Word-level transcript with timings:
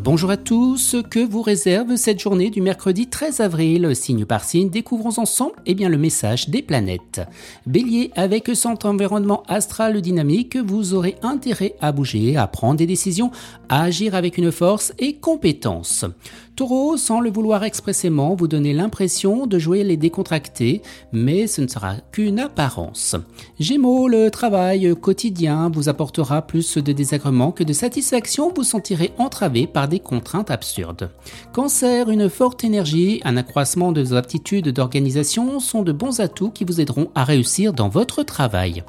Bonjour 0.00 0.30
à 0.30 0.36
tous, 0.36 0.96
que 1.08 1.24
vous 1.24 1.40
réserve 1.40 1.94
cette 1.94 2.18
journée 2.18 2.50
du 2.50 2.60
mercredi 2.60 3.06
13 3.06 3.38
avril? 3.38 3.94
Signe 3.94 4.24
par 4.24 4.42
signe, 4.42 4.68
découvrons 4.68 5.20
ensemble 5.20 5.54
eh 5.66 5.74
bien, 5.74 5.88
le 5.88 5.98
message 5.98 6.48
des 6.48 6.62
planètes. 6.62 7.20
Bélier, 7.64 8.10
avec 8.16 8.50
son 8.56 8.76
environnement 8.84 9.44
astral 9.46 10.00
dynamique, 10.00 10.56
vous 10.56 10.94
aurez 10.94 11.14
intérêt 11.22 11.76
à 11.80 11.92
bouger, 11.92 12.36
à 12.36 12.48
prendre 12.48 12.78
des 12.78 12.86
décisions, 12.86 13.30
à 13.68 13.84
agir 13.84 14.16
avec 14.16 14.36
une 14.36 14.50
force 14.50 14.92
et 14.98 15.14
compétence. 15.14 16.04
Taureau, 16.56 16.96
sans 16.96 17.20
le 17.20 17.30
vouloir 17.30 17.64
expressément, 17.64 18.36
vous 18.36 18.46
donnez 18.46 18.72
l'impression 18.72 19.48
de 19.48 19.58
jouer 19.58 19.82
les 19.82 19.96
décontractés, 19.96 20.82
mais 21.12 21.48
ce 21.48 21.62
ne 21.62 21.66
sera 21.66 21.96
qu'une 22.12 22.38
apparence. 22.38 23.16
Gémeaux, 23.58 24.06
le 24.06 24.30
travail 24.30 24.94
quotidien 25.00 25.68
vous 25.68 25.88
apportera 25.88 26.42
plus 26.42 26.78
de 26.78 26.92
désagréments 26.92 27.50
que 27.50 27.64
de 27.64 27.72
satisfaction, 27.72 28.52
vous 28.54 28.62
sentirez 28.62 29.12
entravé 29.18 29.66
par 29.66 29.83
des 29.86 30.00
contraintes 30.00 30.50
absurdes. 30.50 31.10
Cancer, 31.52 32.10
une 32.10 32.28
forte 32.28 32.64
énergie, 32.64 33.20
un 33.24 33.36
accroissement 33.36 33.92
de 33.92 34.02
vos 34.02 34.14
aptitudes 34.14 34.68
d'organisation 34.68 35.60
sont 35.60 35.82
de 35.82 35.92
bons 35.92 36.20
atouts 36.20 36.50
qui 36.50 36.64
vous 36.64 36.80
aideront 36.80 37.10
à 37.14 37.24
réussir 37.24 37.72
dans 37.72 37.88
votre 37.88 38.22
travail. 38.22 38.82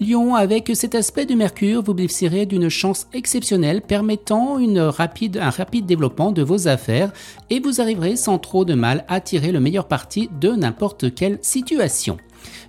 Lion, 0.00 0.34
avec 0.34 0.70
cet 0.74 0.94
aspect 0.94 1.26
de 1.26 1.34
Mercure, 1.34 1.82
vous 1.82 1.94
bénéficierez 1.94 2.46
d'une 2.46 2.68
chance 2.68 3.06
exceptionnelle 3.12 3.82
permettant 3.82 4.58
un 4.58 4.90
rapide 4.90 5.86
développement 5.86 6.32
de 6.32 6.42
vos 6.42 6.68
affaires 6.68 7.12
et 7.50 7.60
vous 7.60 7.80
arriverez 7.80 8.16
sans 8.16 8.38
trop 8.38 8.64
de 8.64 8.74
mal 8.74 9.04
à 9.08 9.20
tirer 9.20 9.52
le 9.52 9.60
meilleur 9.60 9.88
parti 9.88 10.28
de 10.40 10.50
n'importe 10.50 11.14
quelle 11.14 11.38
situation. 11.42 12.18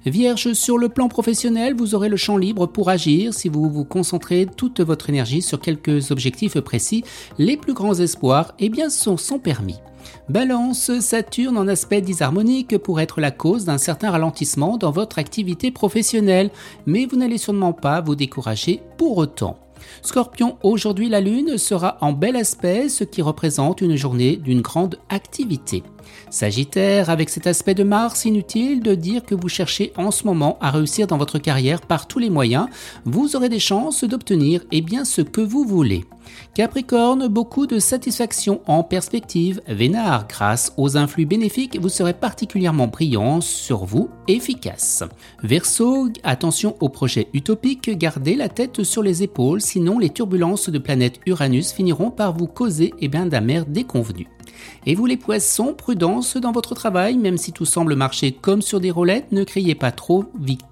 Vierge, 0.06 0.54
sur 0.54 0.78
le 0.78 0.90
plan 0.90 1.08
professionnel, 1.08 1.76
vous 1.76 1.96
aurez 1.96 2.10
le 2.10 2.18
champ 2.18 2.38
libre 2.38 2.68
pour 2.68 2.90
agir 2.90 3.34
si 3.34 3.50
vous 3.50 3.70
vous 3.70 3.86
concentrez 3.86 4.48
toute 4.58 4.82
votre 4.82 5.10
énergie 5.10 5.42
sur 5.42 5.60
quelques 5.60 6.12
objectifs 6.12 6.60
précis. 6.60 7.04
Les 7.38 7.58
plus 7.58 7.74
grands 7.74 7.96
espoirs, 7.96 8.54
eh 8.60 8.70
bien, 8.70 8.90
sont 8.90 9.18
sans 9.18 9.40
permis. 9.40 9.80
Balance, 10.30 11.00
Saturne 11.00 11.58
en 11.58 11.68
aspect 11.68 12.02
disharmonique 12.02 12.78
pourrait 12.78 13.04
être 13.04 13.22
la 13.22 13.32
cause 13.32 13.66
d'un 13.66 13.78
certain 13.78 14.12
ralentissement 14.12 14.78
dans 14.78 14.92
votre 14.92 15.20
activité 15.20 15.72
professionnelle, 15.72 16.50
mais 16.86 17.06
vous 17.06 17.18
n'allez 17.18 17.38
sûrement 17.38 17.74
pas 17.74 18.02
vous 18.02 18.16
décourager 18.16 18.82
pour 18.98 19.18
autant. 19.18 19.58
Scorpion, 20.02 20.58
aujourd'hui 20.64 21.10
la 21.10 21.22
Lune 21.22 21.58
sera 21.58 21.98
en 22.02 22.14
bel 22.14 22.36
aspect, 22.36 22.90
ce 22.90 23.04
qui 23.04 23.22
représente 23.22 23.82
une 23.82 23.96
journée 23.96 24.38
d'une 24.38 24.62
grande 24.62 24.98
activité. 25.10 25.84
Sagittaire, 26.30 27.10
avec 27.10 27.30
cet 27.30 27.48
aspect 27.48 27.74
de 27.74 27.84
Mars, 27.84 28.26
inutile 28.26 28.82
de 28.82 28.96
dire 28.96 29.24
que 29.24 29.36
vous 29.36 29.50
cherchez 29.50 29.94
en 29.98 30.12
ce 30.12 30.26
moment 30.26 30.58
à 30.62 30.72
réussir 30.72 31.08
dans 31.08 31.18
votre 31.18 31.40
carrière 31.40 31.82
par 31.82 32.08
tous 32.08 32.20
les 32.20 32.30
moyens, 32.30 32.68
vous 33.06 33.36
aurez 33.36 33.50
des 33.50 33.60
chances 33.60 34.04
d'obtenir 34.04 34.62
eh 34.72 34.82
bien 34.82 35.06
ce 35.06 35.22
que 35.22 35.42
vous 35.42 35.64
voulez. 35.64 36.06
Capricorne, 36.54 37.28
beaucoup 37.28 37.68
de 37.68 37.80
satisfaction 37.80 38.62
en 38.68 38.84
perspective. 38.84 39.62
Vénard, 39.68 40.28
grâce 40.28 40.74
aux 40.78 40.98
influx 40.98 41.26
bénéfiques, 41.26 41.80
vous 41.80 41.90
serez 41.90 42.14
particulièrement 42.14 42.88
brillant 42.88 43.42
sur 43.42 43.86
vous, 43.86 44.10
efficace. 44.28 45.04
Verseau, 45.42 46.10
attention 46.24 46.76
aux 46.80 46.90
projets 46.90 47.28
utopiques, 47.34 47.98
gardez 47.98 48.36
la 48.36 48.50
tête 48.50 48.84
sur 48.84 49.04
les 49.04 49.24
épaules, 49.24 49.62
sinon 49.62 50.00
les 50.00 50.10
turbulences 50.10 50.70
de 50.70 50.80
planète 50.80 51.20
Uranus 51.26 51.72
finiront 51.72 52.12
par 52.12 52.38
vous 52.38 52.48
causer 52.48 52.94
eh 53.00 53.08
bien 53.08 53.26
d'amers 53.26 53.66
déconvenus. 53.66 54.28
Et 54.86 54.96
vous 54.96 55.06
les 55.06 55.18
poissons, 55.18 55.74
prudence 55.74 56.38
dans 56.38 56.52
votre 56.52 56.76
travail, 56.76 57.18
même 57.18 57.38
si 57.38 57.52
tout 57.52 57.66
semble 57.66 57.96
marcher 57.96 58.32
comme 58.32 58.62
sur 58.62 58.80
des 58.80 58.92
roulettes, 58.92 59.32
ne 59.32 59.44
criez 59.44 59.76
pas 59.76 59.92
trop 59.92 60.26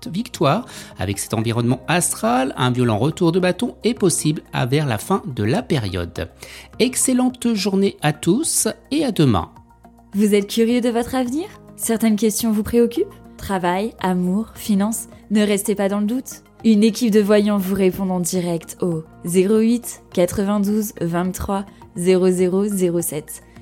victoire. 0.07 0.65
Avec 0.99 1.19
cet 1.19 1.33
environnement 1.33 1.81
astral, 1.87 2.53
un 2.57 2.71
violent 2.71 2.97
retour 2.97 3.31
de 3.31 3.39
bâton 3.39 3.75
est 3.83 3.93
possible 3.93 4.41
à 4.53 4.65
vers 4.65 4.85
la 4.85 4.97
fin 4.97 5.21
de 5.25 5.43
la 5.43 5.61
période. 5.61 6.29
Excellente 6.79 7.53
journée 7.53 7.97
à 8.01 8.13
tous 8.13 8.67
et 8.91 9.05
à 9.05 9.11
demain. 9.11 9.49
Vous 10.13 10.35
êtes 10.35 10.47
curieux 10.47 10.81
de 10.81 10.89
votre 10.89 11.15
avenir? 11.15 11.45
Certaines 11.75 12.15
questions 12.17 12.51
vous 12.51 12.63
préoccupent? 12.63 13.07
Travail, 13.37 13.93
amour, 13.99 14.51
finances 14.55 15.07
Ne 15.31 15.41
restez 15.41 15.73
pas 15.73 15.89
dans 15.89 15.99
le 15.99 16.05
doute. 16.05 16.43
Une 16.63 16.83
équipe 16.83 17.11
de 17.11 17.21
voyants 17.21 17.57
vous 17.57 17.73
répond 17.73 18.07
en 18.11 18.19
direct 18.19 18.77
au 18.81 19.03
08 19.25 20.03
92 20.13 20.93
23 21.01 21.65
0007. 21.97 23.41